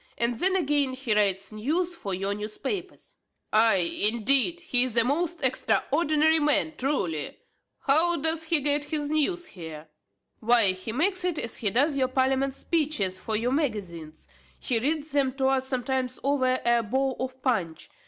[0.17, 3.17] and then again he writes news for your newspapers."
[3.53, 4.59] "Ay, indeed!
[4.59, 7.37] he is a most extraordinary man, truly!
[7.81, 9.89] How doth he get his news here?"
[10.39, 14.27] "Why he makes it, as he doth your parliament speeches for your magazines.
[14.57, 17.87] He reads them to us sometimes over a bowl of punch.